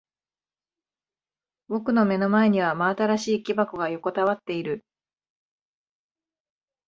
[1.67, 4.83] 僕の目の前には真新しい木箱が横たわっている。